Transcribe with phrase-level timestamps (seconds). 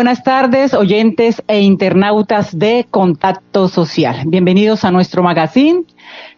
[0.00, 4.22] Buenas tardes, oyentes e internautas de Contacto Social.
[4.24, 5.82] Bienvenidos a nuestro magazine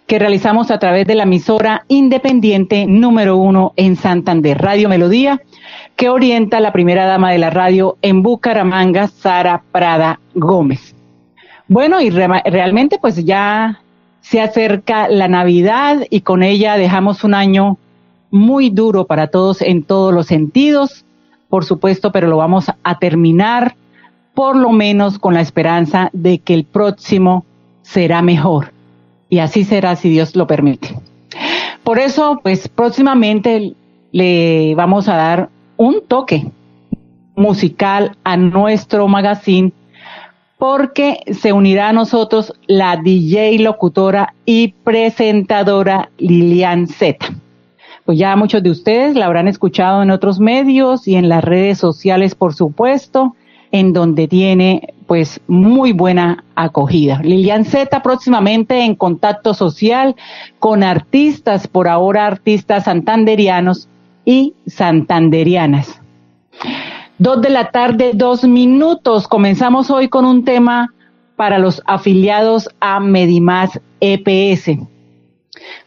[0.09, 5.41] que realizamos a través de la emisora independiente número uno en Santander, Radio Melodía,
[5.95, 10.97] que orienta a la primera dama de la radio en Bucaramanga, Sara Prada Gómez.
[11.69, 13.81] Bueno, y realmente pues ya
[14.23, 17.79] se acerca la Navidad y con ella dejamos un año
[18.29, 21.05] muy duro para todos en todos los sentidos
[21.53, 23.77] por supuesto, pero lo vamos a terminar
[24.33, 27.45] por lo menos con la esperanza de que el próximo
[27.83, 28.73] será mejor.
[29.29, 30.97] Y así será si Dios lo permite.
[31.85, 33.75] Por eso, pues próximamente
[34.13, 36.47] le vamos a dar un toque
[37.37, 39.73] musical a nuestro magazine
[40.57, 47.42] porque se unirá a nosotros la DJ locutora y presentadora Lilian Zeta
[48.05, 51.79] pues ya muchos de ustedes la habrán escuchado en otros medios y en las redes
[51.79, 53.37] sociales, por supuesto,
[53.71, 57.21] en donde tiene pues muy buena acogida.
[57.23, 60.17] Lilian Z próximamente en contacto social
[60.59, 63.89] con artistas, por ahora artistas santanderianos
[64.25, 66.01] y santanderianas.
[67.19, 69.29] Dos de la tarde, dos minutos.
[69.29, 70.93] Comenzamos hoy con un tema
[71.37, 74.79] para los afiliados a Medimás EPS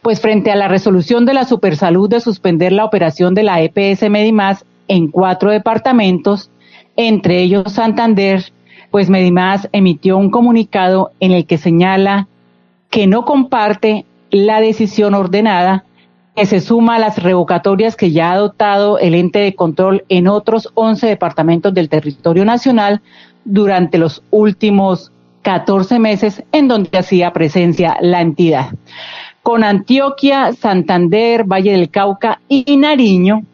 [0.02, 4.08] pues frente a la resolución de la Supersalud de suspender la operación de la EPS
[4.10, 6.50] Medimás en cuatro departamentos,
[6.96, 8.52] entre ellos Santander,
[8.90, 12.28] pues Medimás emitió un comunicado en el que señala
[12.90, 15.84] que no comparte la decisión ordenada
[16.34, 20.28] que se suma a las revocatorias que ya ha adoptado el ente de control en
[20.28, 23.00] otros 11 departamentos del territorio nacional
[23.44, 28.70] durante los últimos 14 meses en donde hacía presencia la entidad
[29.46, 33.44] con Antioquia, Santander, Valle del Cauca y Nariño,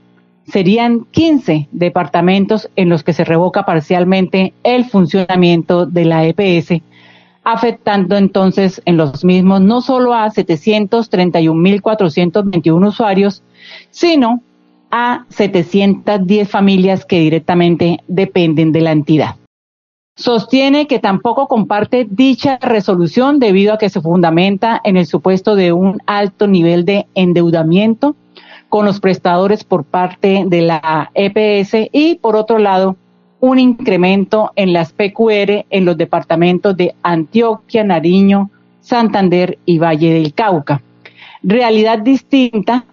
[0.46, 6.80] serían 15 departamentos en los que se revoca parcialmente el funcionamiento de la EPS,
[7.44, 13.42] afectando entonces en los mismos no solo a 731.421 usuarios,
[13.90, 14.40] sino
[14.90, 19.36] a 710 familias que directamente dependen de la entidad.
[20.14, 25.72] Sostiene que tampoco comparte dicha resolución debido a que se fundamenta en el supuesto de
[25.72, 28.14] un alto nivel de endeudamiento
[28.68, 32.96] con los prestadores por parte de la EPS y, por otro lado,
[33.40, 38.50] un incremento en las PQR en los departamentos de Antioquia, Nariño,
[38.82, 40.82] Santander y Valle del Cauca.
[41.42, 42.84] Realidad distinta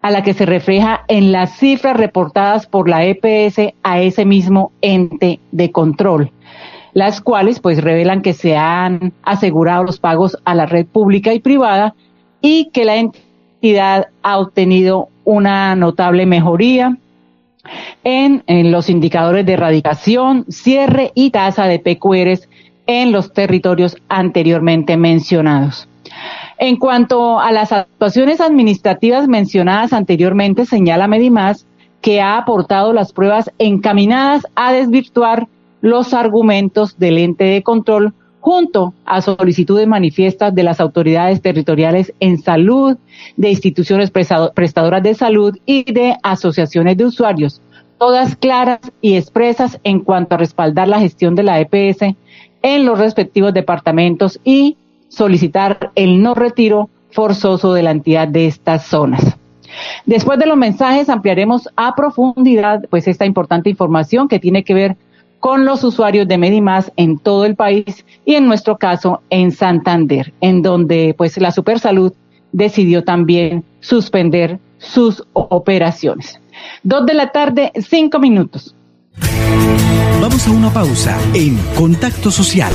[0.00, 4.72] a la que se refleja en las cifras reportadas por la EPS a ese mismo
[4.80, 6.32] ente de control
[6.94, 11.40] las cuales pues revelan que se han asegurado los pagos a la red pública y
[11.40, 11.94] privada
[12.40, 16.96] y que la entidad ha obtenido una notable mejoría
[18.04, 18.42] en,
[18.72, 22.48] los indicadores de erradicación, cierre y tasa de PQRs
[22.86, 25.88] en los territorios anteriormente mencionados.
[26.58, 31.66] En cuanto a las actuaciones administrativas mencionadas anteriormente, señala Medimás
[32.00, 35.46] que ha aportado las pruebas encaminadas a desvirtuar
[35.82, 42.42] los argumentos del ente de control junto a solicitudes manifiestas de las autoridades territoriales en
[42.42, 42.96] salud,
[43.36, 47.60] de instituciones prestadoras de salud y de asociaciones de usuarios,
[47.98, 52.16] todas claras y expresas en cuanto a respaldar la gestión de la EPS
[52.62, 54.76] en los respectivos departamentos y
[55.08, 59.36] solicitar el no retiro forzoso de la entidad de estas zonas.
[60.04, 64.96] Después de los mensajes ampliaremos a profundidad pues esta importante información que tiene que ver
[65.42, 70.32] con los usuarios de Medimás en todo el país y en nuestro caso en Santander,
[70.40, 72.12] en donde pues la Supersalud
[72.52, 76.38] decidió también suspender sus operaciones.
[76.84, 78.76] Dos de la tarde, cinco minutos.
[80.20, 82.72] Vamos a una pausa en Contacto Social.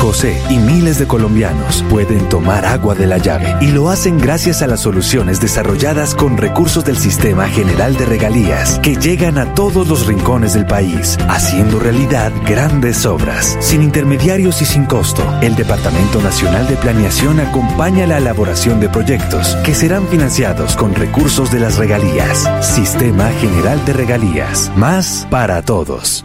[0.00, 4.62] José y miles de colombianos pueden tomar agua de la llave y lo hacen gracias
[4.62, 9.88] a las soluciones desarrolladas con recursos del Sistema General de Regalías que llegan a todos
[9.88, 13.56] los rincones del país, haciendo realidad grandes obras.
[13.60, 19.56] Sin intermediarios y sin costo, el Departamento Nacional de Planeación acompaña la elaboración de proyectos
[19.64, 22.48] que serán financiados con recursos de las regalías.
[22.60, 24.70] Sistema General de Regalías.
[24.76, 26.24] Más para todos.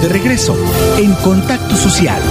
[0.00, 0.56] De regreso
[0.98, 2.22] en Contacto Social.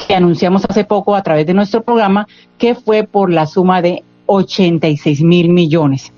[0.07, 2.27] que anunciamos hace poco a través de nuestro programa
[2.59, 6.13] que fue por la suma de 86 mil millones.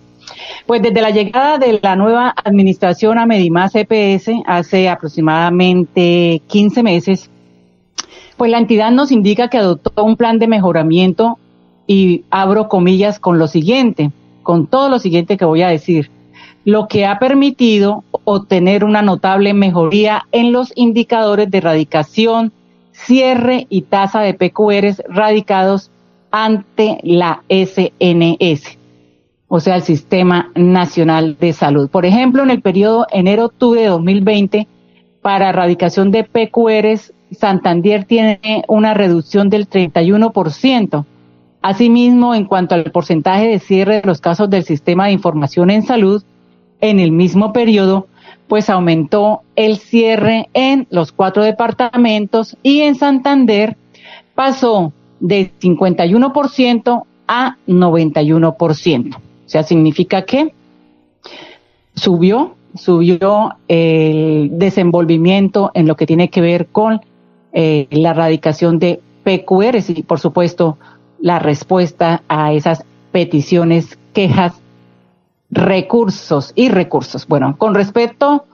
[0.67, 7.31] Pues desde la llegada de la nueva administración a Medimás EPS hace aproximadamente 15 meses,
[8.37, 11.39] pues la entidad nos indica que adoptó un plan de mejoramiento
[11.87, 14.11] y abro comillas con lo siguiente,
[14.43, 16.11] con todo lo siguiente que voy a decir,
[16.65, 22.53] lo que ha permitido obtener una notable mejoría en los indicadores de radicación,
[22.93, 25.91] cierre y tasa de PQRs radicados
[26.31, 28.79] ante la SNS
[29.57, 31.89] o sea, el Sistema Nacional de Salud.
[31.89, 34.67] Por ejemplo, en el periodo enero-octubre de 2020,
[35.23, 41.05] para erradicación de PQRs, Santander tiene una reducción del 31%.
[41.63, 45.85] Asimismo, en cuanto al porcentaje de cierre de los casos del Sistema de Información en
[45.85, 46.25] Salud,
[46.81, 48.09] en el mismo periodo,
[48.49, 53.77] pues aumentó el cierre en los cuatro departamentos y en Santander
[54.35, 59.24] pasó de 51% a 91%.
[59.47, 60.55] O sea, significa que
[61.95, 67.01] subió, subió el desenvolvimiento en lo que tiene que ver con
[67.53, 70.79] eh, la erradicación de PQRs y, por supuesto,
[71.21, 74.61] la respuesta a esas peticiones, quejas,
[75.51, 77.27] recursos y recursos.
[77.27, 78.45] Bueno, con respecto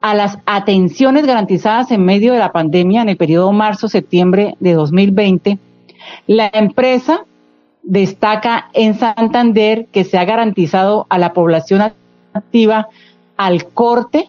[0.00, 5.58] a las atenciones garantizadas en medio de la pandemia en el periodo marzo-septiembre de 2020,
[6.26, 7.24] la empresa
[7.82, 11.92] destaca en Santander que se ha garantizado a la población
[12.32, 12.88] activa
[13.36, 14.28] al corte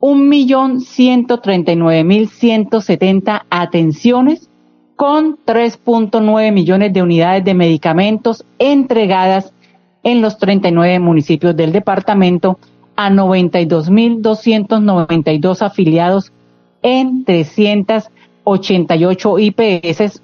[0.00, 4.48] un millón ciento treinta y nueve mil ciento setenta atenciones
[4.96, 9.52] con 3.9 millones de unidades de medicamentos entregadas
[10.02, 12.58] en los 39 municipios del departamento
[12.96, 16.32] a 92.292 afiliados
[16.82, 20.20] en 388 IPS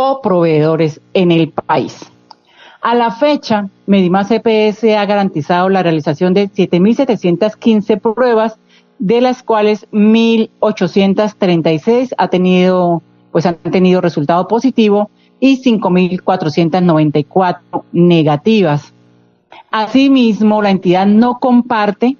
[0.00, 2.08] o proveedores en el país.
[2.80, 8.60] A la fecha, Medimás EPS ha garantizado la realización de 7.715 pruebas,
[9.00, 13.02] de las cuales 1.836 ha tenido,
[13.32, 18.94] pues han tenido resultado positivo y 5.494 negativas.
[19.72, 22.16] Asimismo, la entidad no comparte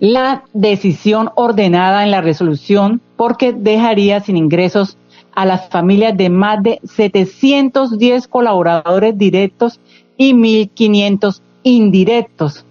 [0.00, 4.98] la decisión ordenada en la resolución porque dejaría sin ingresos
[5.34, 9.80] a las familias de más de 710 colaboradores directos
[10.16, 12.64] y 1.500 indirectos,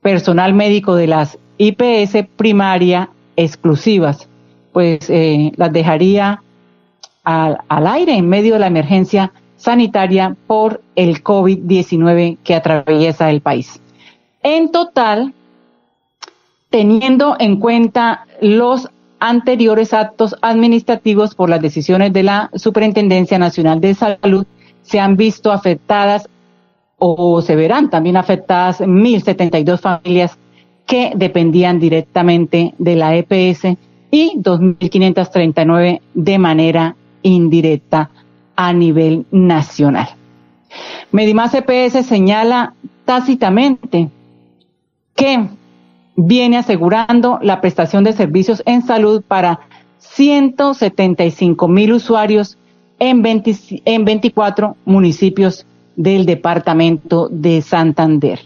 [0.00, 4.28] personal médico de las IPS primaria exclusivas,
[4.72, 6.42] pues eh, las dejaría
[7.24, 13.40] al, al aire en medio de la emergencia sanitaria por el COVID-19 que atraviesa el
[13.40, 13.80] país.
[14.42, 15.34] En total,
[16.70, 23.94] teniendo en cuenta los anteriores actos administrativos por las decisiones de la Superintendencia Nacional de
[23.94, 24.46] Salud,
[24.82, 26.28] se han visto afectadas
[26.98, 30.38] o se verán también afectadas 1.072 familias
[30.86, 33.76] que dependían directamente de la EPS
[34.10, 38.10] y 2.539 de manera indirecta
[38.54, 40.08] a nivel nacional.
[41.10, 44.08] Medimás EPS señala tácitamente
[45.14, 45.48] que
[46.16, 49.60] viene asegurando la prestación de servicios en salud para
[49.98, 52.56] 175 mil usuarios
[52.98, 53.22] en,
[53.84, 58.40] en 24 municipios del departamento de Santander.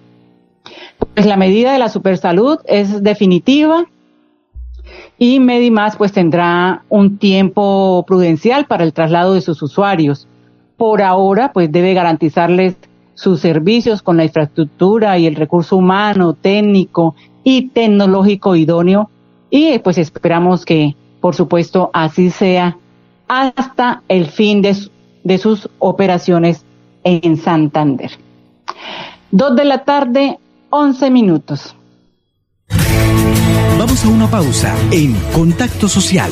[1.15, 3.87] Pues la medida de la supersalud es definitiva
[5.19, 10.27] y Medimás pues tendrá un tiempo prudencial para el traslado de sus usuarios.
[10.77, 12.77] Por ahora pues debe garantizarles
[13.15, 19.11] sus servicios con la infraestructura y el recurso humano, técnico y tecnológico idóneo
[19.51, 22.77] y pues esperamos que por supuesto así sea
[23.29, 26.65] hasta el fin de, sus operaciones
[27.05, 28.11] en Santander.
[29.31, 30.39] Dos de la tarde,
[30.71, 31.77] once minutos.
[33.79, 36.31] Vamos a una pausa en Contacto Social.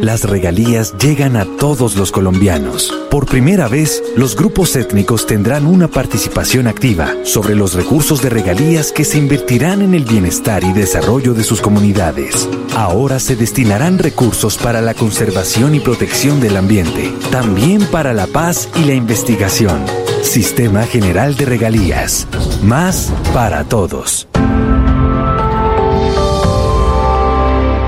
[0.00, 2.92] Las regalías llegan a todos los colombianos.
[3.10, 8.92] Por primera vez, los grupos étnicos tendrán una participación activa sobre los recursos de regalías
[8.92, 12.48] que se invertirán en el bienestar y desarrollo de sus comunidades.
[12.74, 18.68] Ahora se destinarán recursos para la conservación y protección del ambiente, también para la paz
[18.76, 19.84] y la investigación.
[20.22, 22.26] Sistema General de Regalías.
[22.62, 24.28] Más para todos.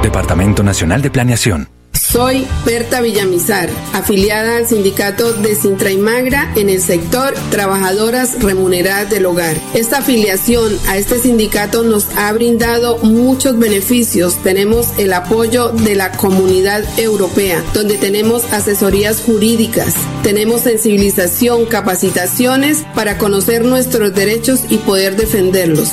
[0.03, 1.78] Departamento Nacional de Planeación.
[1.93, 9.11] Soy Berta Villamizar, afiliada al sindicato de Sintra y Magra en el sector Trabajadoras Remuneradas
[9.11, 9.57] del Hogar.
[9.75, 14.43] Esta afiliación a este sindicato nos ha brindado muchos beneficios.
[14.43, 23.19] Tenemos el apoyo de la comunidad europea, donde tenemos asesorías jurídicas, tenemos sensibilización, capacitaciones para
[23.19, 25.93] conocer nuestros derechos y poder defenderlos.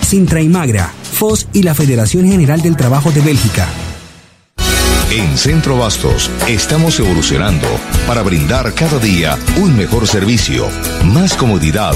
[0.11, 3.65] Sintra y Magra, FOS y la Federación General del Trabajo de Bélgica.
[5.09, 7.65] En Centro Bastos estamos evolucionando
[8.05, 10.67] para brindar cada día un mejor servicio,
[11.05, 11.93] más comodidad,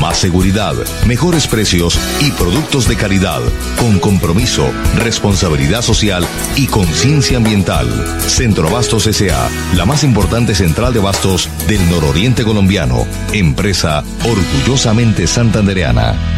[0.00, 0.72] más seguridad,
[1.06, 3.42] mejores precios y productos de calidad,
[3.78, 7.86] con compromiso, responsabilidad social y conciencia ambiental.
[8.20, 16.37] Centro Bastos S.A., la más importante central de bastos del nororiente colombiano, empresa orgullosamente santandereana.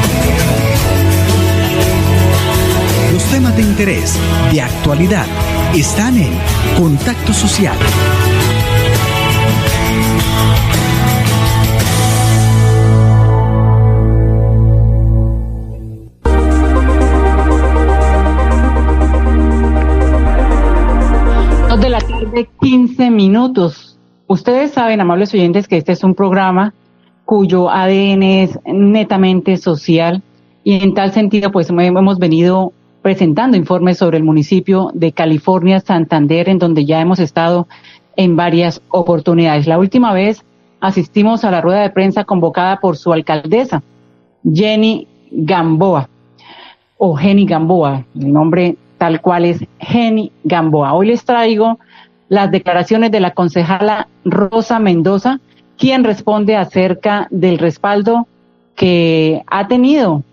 [3.31, 4.19] temas de interés,
[4.51, 5.25] de actualidad,
[5.73, 6.33] están en
[6.77, 7.77] Contacto Social.
[21.69, 23.97] Dos de la tarde, 15 minutos.
[24.27, 26.73] Ustedes saben, amables oyentes, que este es un programa
[27.23, 30.21] cuyo ADN es netamente social
[30.65, 36.49] y en tal sentido pues hemos venido presentando informes sobre el municipio de California, Santander,
[36.49, 37.67] en donde ya hemos estado
[38.15, 39.67] en varias oportunidades.
[39.67, 40.43] La última vez
[40.79, 43.81] asistimos a la rueda de prensa convocada por su alcaldesa,
[44.43, 46.09] Jenny Gamboa,
[46.97, 50.93] o Jenny Gamboa, el nombre tal cual es Jenny Gamboa.
[50.93, 51.79] Hoy les traigo
[52.29, 55.39] las declaraciones de la concejala Rosa Mendoza,
[55.77, 58.27] quien responde acerca del respaldo
[58.75, 60.23] que ha tenido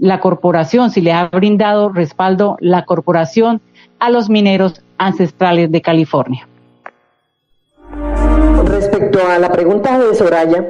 [0.00, 3.60] la corporación, si le ha brindado respaldo la corporación
[3.98, 6.46] a los mineros ancestrales de California.
[8.64, 10.64] Respecto a la pregunta de Soraya,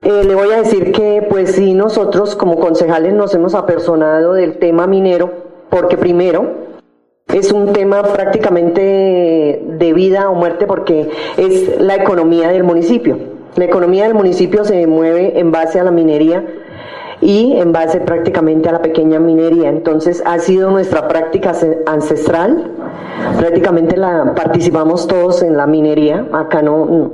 [0.00, 4.58] eh, le voy a decir que pues sí, nosotros como concejales nos hemos apersonado del
[4.58, 5.32] tema minero,
[5.70, 6.68] porque primero
[7.32, 13.18] es un tema prácticamente de vida o muerte porque es la economía del municipio.
[13.56, 16.44] La economía del municipio se mueve en base a la minería
[17.20, 19.68] y en base prácticamente a la pequeña minería.
[19.68, 21.52] Entonces ha sido nuestra práctica
[21.86, 22.72] ancestral,
[23.38, 23.96] prácticamente
[24.34, 27.12] participamos todos en la minería, acá no,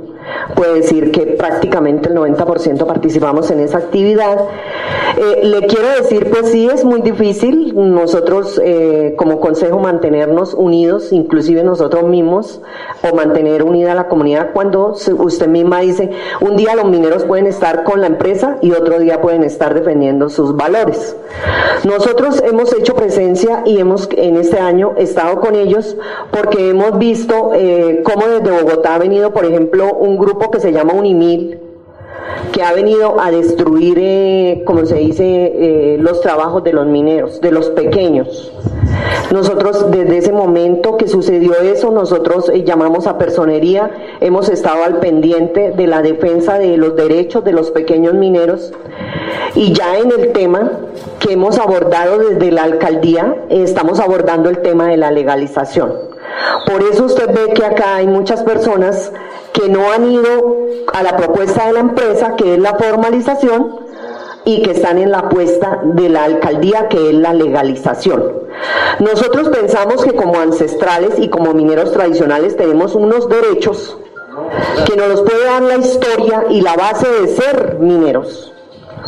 [0.55, 4.37] puede decir que prácticamente el 90% participamos en esa actividad.
[5.17, 11.11] Eh, le quiero decir, pues sí, es muy difícil nosotros eh, como consejo mantenernos unidos,
[11.11, 12.61] inclusive nosotros mismos,
[13.01, 17.83] o mantener unida la comunidad cuando usted misma dice, un día los mineros pueden estar
[17.83, 21.15] con la empresa y otro día pueden estar defendiendo sus valores.
[21.83, 25.55] Nosotros hemos hecho presencia y hemos en este año estado con
[26.31, 30.71] porque hemos visto eh, cómo desde Bogotá ha venido, por ejemplo, un grupo que se
[30.71, 31.59] llama Unimil,
[32.51, 37.41] que ha venido a destruir, eh, como se dice, eh, los trabajos de los mineros,
[37.41, 38.51] de los pequeños.
[39.31, 43.91] Nosotros desde ese momento que sucedió eso, nosotros eh, llamamos a personería,
[44.21, 48.71] hemos estado al pendiente de la defensa de los derechos de los pequeños mineros
[49.55, 50.71] y ya en el tema
[51.19, 55.93] que hemos abordado desde la alcaldía, estamos abordando el tema de la legalización.
[56.65, 59.11] Por eso usted ve que acá hay muchas personas
[59.53, 60.57] que no han ido
[60.93, 63.85] a la propuesta de la empresa, que es la formalización,
[64.43, 68.31] y que están en la apuesta de la alcaldía, que es la legalización.
[68.99, 73.97] Nosotros pensamos que como ancestrales y como mineros tradicionales tenemos unos derechos
[74.85, 78.54] que nos los puede dar la historia y la base de ser mineros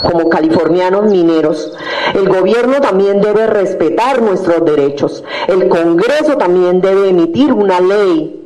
[0.01, 1.73] como californianos mineros.
[2.13, 5.23] El gobierno también debe respetar nuestros derechos.
[5.47, 8.38] El Congreso también debe emitir una ley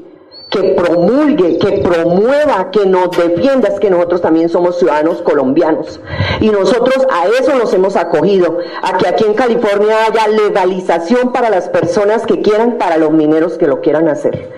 [0.51, 6.01] que promulgue, que promueva, que nos defienda, es que nosotros también somos ciudadanos colombianos.
[6.41, 11.49] Y nosotros a eso nos hemos acogido, a que aquí en California haya legalización para
[11.49, 14.49] las personas que quieran, para los mineros que lo quieran hacer.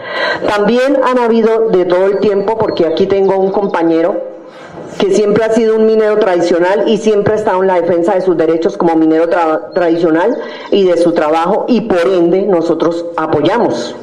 [0.47, 4.34] También han habido de todo el tiempo, porque aquí tengo un compañero
[4.97, 8.21] que siempre ha sido un minero tradicional y siempre ha estado en la defensa de
[8.21, 9.29] sus derechos como minero
[9.73, 10.38] tradicional
[10.71, 13.95] y de su trabajo y por ende nosotros apoyamos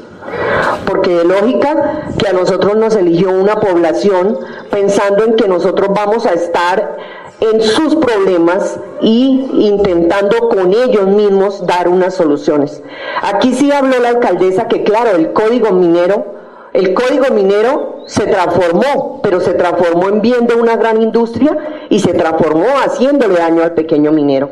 [0.87, 4.39] porque de lógica que a nosotros nos eligió una población
[4.71, 6.97] pensando en que nosotros vamos a estar
[7.41, 12.83] en sus problemas y intentando con ellos mismos dar unas soluciones.
[13.23, 16.40] Aquí sí habló la alcaldesa que claro, el código minero,
[16.73, 21.57] el código minero se transformó, pero se transformó en bien de una gran industria
[21.89, 24.51] y se transformó haciéndole daño al pequeño minero.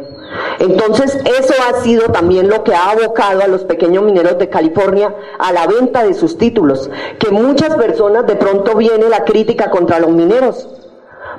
[0.59, 5.15] Entonces, eso ha sido también lo que ha abocado a los pequeños mineros de California
[5.39, 10.01] a la venta de sus títulos, que muchas personas de pronto viene la crítica contra
[10.01, 10.69] los mineros,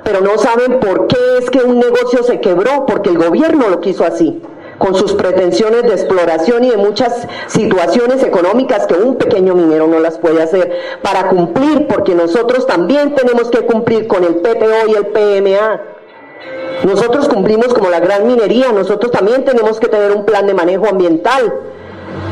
[0.02, 3.80] pero no saben por qué es que un negocio se quebró, porque el gobierno lo
[3.80, 4.42] quiso así
[4.80, 10.00] con sus pretensiones de exploración y de muchas situaciones económicas que un pequeño minero no
[10.00, 14.94] las puede hacer para cumplir, porque nosotros también tenemos que cumplir con el PTO y
[14.94, 15.82] el PMA
[16.84, 20.88] nosotros cumplimos como la gran minería, nosotros también tenemos que tener un plan de manejo
[20.88, 21.52] ambiental,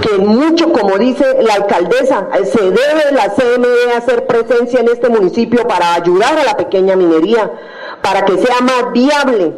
[0.00, 5.68] que mucho, como dice la alcaldesa, se debe la CME hacer presencia en este municipio
[5.68, 7.52] para ayudar a la pequeña minería,
[8.00, 9.52] para que sea más viable,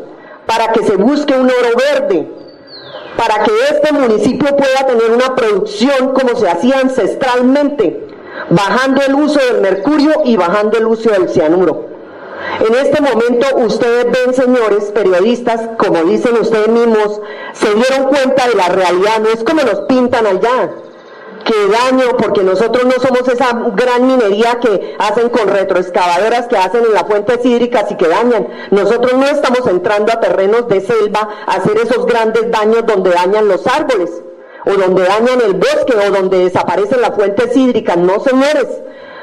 [0.46, 2.28] para que se busque un oro verde,
[3.20, 8.08] para que este municipio pueda tener una producción como se hacía ancestralmente,
[8.48, 11.84] bajando el uso del mercurio y bajando el uso del cianuro.
[12.66, 17.20] En este momento ustedes ven, señores periodistas, como dicen ustedes mismos,
[17.52, 20.70] se dieron cuenta de la realidad, no es como nos pintan allá
[21.44, 26.84] que daño, porque nosotros no somos esa gran minería que hacen con retroexcavadoras que hacen
[26.84, 28.48] en las fuentes hídricas y que dañan.
[28.70, 33.48] Nosotros no estamos entrando a terrenos de selva a hacer esos grandes daños donde dañan
[33.48, 34.10] los árboles
[34.66, 37.96] o donde dañan el bosque o donde desaparecen las fuentes hídricas.
[37.96, 38.66] No, señores.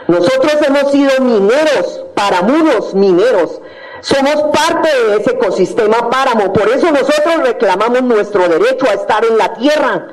[0.07, 3.59] Nosotros hemos sido mineros, paramuros mineros.
[3.99, 6.53] Somos parte de ese ecosistema páramo.
[6.53, 10.07] Por eso nosotros reclamamos nuestro derecho a estar en la tierra.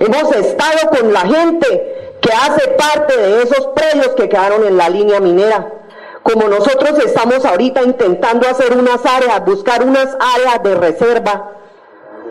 [0.00, 4.88] Hemos estado con la gente que hace parte de esos predios que quedaron en la
[4.88, 5.80] línea minera
[6.22, 11.52] como nosotros estamos ahorita intentando hacer unas áreas, buscar unas áreas de reserva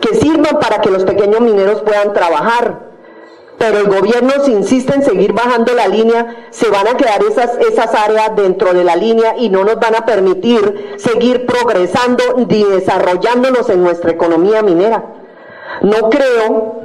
[0.00, 2.90] que sirvan para que los pequeños mineros puedan trabajar.
[3.58, 7.58] Pero el gobierno si insiste en seguir bajando la línea, se van a quedar esas,
[7.58, 12.64] esas áreas dentro de la línea y no nos van a permitir seguir progresando ni
[12.64, 15.04] desarrollándonos en nuestra economía minera.
[15.82, 16.79] No creo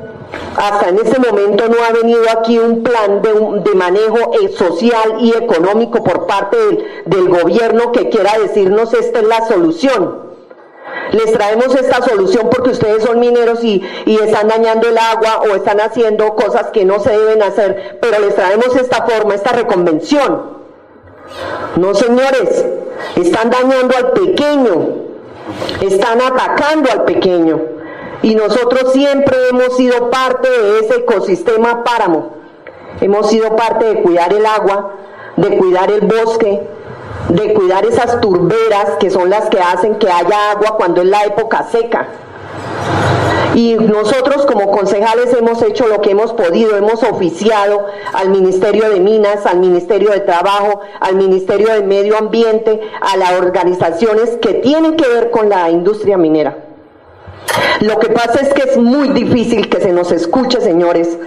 [0.58, 5.32] hasta en ese momento no ha venido aquí un plan de, manejo eh, social y
[5.32, 6.58] económico por parte
[7.06, 10.26] del, gobierno que quiera decirnos esta es la solución.
[11.12, 15.56] Les traemos esta solución porque ustedes son mineros y, y, están dañando el agua o
[15.56, 20.56] están haciendo cosas que no se deben hacer, pero les traemos esta forma, esta reconvención.
[21.76, 22.66] No, señores,
[23.16, 24.88] están dañando al pequeño,
[25.82, 27.75] están atacando al pequeño
[28.26, 32.32] y nosotros siempre hemos sido parte de ese ecosistema páramo.
[33.00, 34.94] Hemos sido parte de cuidar el agua,
[35.38, 36.64] de cuidar el bosque,
[37.30, 41.24] de cuidar esas turberas que son las que hacen que haya agua cuando es la
[41.24, 42.08] época seca.
[43.54, 49.02] Y nosotros como concejales hemos hecho lo que hemos podido, hemos oficiado al Ministerio de
[49.02, 54.96] Minas, al Ministerio de Trabajo, al Ministerio de Medio Ambiente, a las organizaciones que tienen
[54.96, 56.65] que ver con la industria minera.
[57.82, 61.18] Lo que pasa es que es muy difícil que se nos escuche, señores,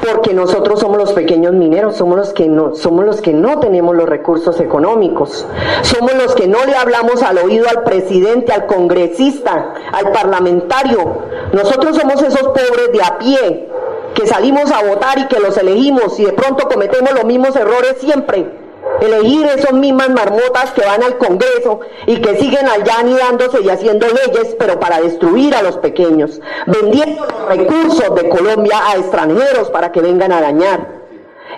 [0.00, 3.94] porque nosotros somos los pequeños mineros, somos los que no, somos los que no tenemos
[3.94, 5.46] los recursos económicos,
[5.82, 11.18] somos los que no le hablamos al oído al presidente, al congresista, al parlamentario.
[11.52, 13.68] Nosotros somos esos pobres de a pie
[14.14, 17.96] que salimos a votar y que los elegimos y de pronto cometemos los mismos errores
[17.98, 18.61] siempre
[19.00, 24.06] elegir esas mismas marmotas que van al Congreso y que siguen allá anidándose y haciendo
[24.08, 29.92] leyes, pero para destruir a los pequeños, vendiendo los recursos de Colombia a extranjeros para
[29.92, 31.01] que vengan a dañar.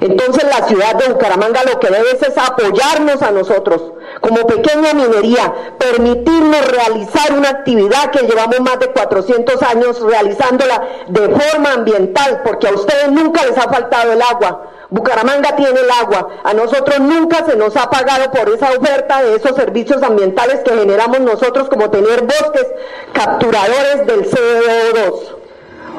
[0.01, 3.83] Entonces la ciudad de Bucaramanga lo que debe es apoyarnos a nosotros
[4.21, 11.29] como pequeña minería, permitirnos realizar una actividad que llevamos más de 400 años realizándola de
[11.29, 16.29] forma ambiental, porque a ustedes nunca les ha faltado el agua, Bucaramanga tiene el agua.
[16.45, 20.71] A nosotros nunca se nos ha pagado por esa oferta de esos servicios ambientales que
[20.71, 22.67] generamos nosotros, como tener bosques
[23.13, 25.15] capturadores del CO2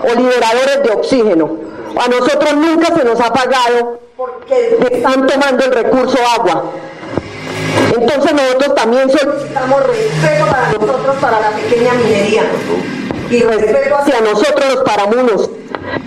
[0.03, 1.74] o liberadores de oxígeno.
[1.97, 6.63] A nosotros nunca se nos ha pagado porque están tomando el recurso agua.
[7.97, 12.43] Entonces nosotros también solicitamos respeto para nosotros, para la pequeña minería
[13.29, 15.49] y respeto hacia nosotros los paramunos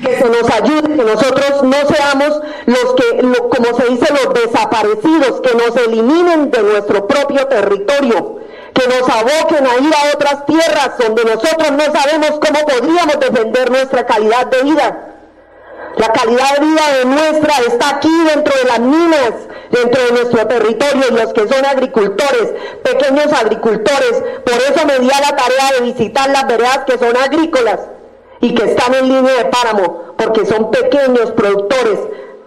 [0.02, 5.40] que se nos ayude, que nosotros no seamos los que, como se dice, los desaparecidos,
[5.40, 8.40] que nos eliminen de nuestro propio territorio,
[8.74, 13.70] que nos aboquen a ir a otras tierras donde nosotros no sabemos cómo podríamos defender
[13.70, 15.17] nuestra calidad de vida.
[15.98, 19.32] La calidad de vida de nuestra está aquí dentro de las minas,
[19.70, 24.22] dentro de nuestro territorio los que son agricultores, pequeños agricultores.
[24.44, 27.80] Por eso me di a la tarea de visitar las veredas que son agrícolas
[28.40, 31.98] y que están en línea de páramo porque son pequeños productores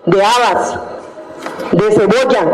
[0.05, 0.79] de habas,
[1.73, 2.45] de cebolla,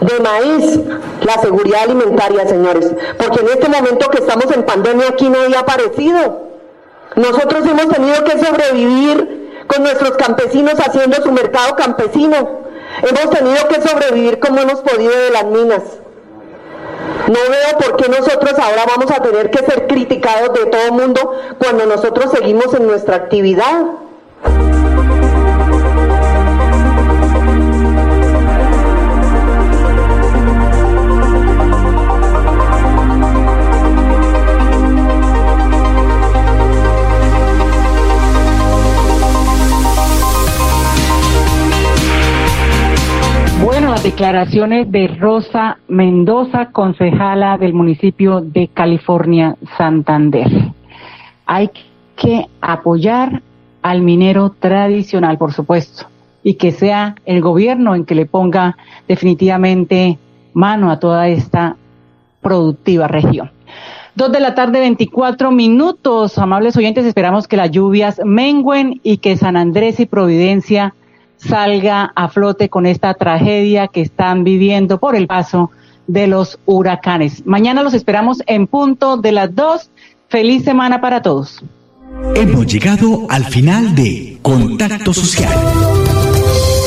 [0.00, 0.80] de maíz,
[1.22, 2.88] la seguridad alimentaria, señores.
[3.18, 6.50] Porque en este momento que estamos en pandemia aquí no había aparecido.
[7.16, 9.39] Nosotros hemos tenido que sobrevivir
[9.72, 12.60] con nuestros campesinos haciendo su mercado campesino.
[13.02, 15.82] Hemos tenido que sobrevivir como hemos podido de las minas.
[17.28, 20.92] No veo por qué nosotros ahora vamos a tener que ser criticados de todo el
[20.92, 23.84] mundo cuando nosotros seguimos en nuestra actividad.
[44.02, 50.48] Declaraciones de Rosa Mendoza, concejala del municipio de California, Santander.
[51.44, 51.70] Hay
[52.16, 53.42] que apoyar
[53.82, 56.06] al minero tradicional, por supuesto,
[56.42, 60.18] y que sea el gobierno en que le ponga definitivamente
[60.54, 61.76] mano a toda esta
[62.40, 63.50] productiva región.
[64.14, 66.38] Dos de la tarde, 24 minutos.
[66.38, 70.94] Amables oyentes, esperamos que las lluvias menguen y que San Andrés y Providencia
[71.40, 75.70] salga a flote con esta tragedia que están viviendo por el paso
[76.06, 77.46] de los huracanes.
[77.46, 79.90] Mañana los esperamos en punto de las 2.
[80.28, 81.62] Feliz semana para todos.
[82.34, 85.52] Hemos llegado al final de Contacto Social.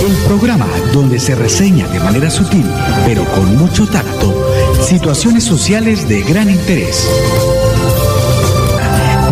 [0.06, 2.66] El programa donde se reseña de manera sutil,
[3.06, 4.34] pero con mucho tacto,
[4.82, 7.10] situaciones sociales de gran interés.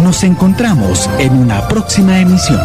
[0.01, 2.59] Nos encontramos en una próxima emisión.